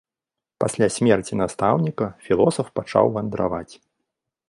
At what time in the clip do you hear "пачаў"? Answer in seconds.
2.81-3.15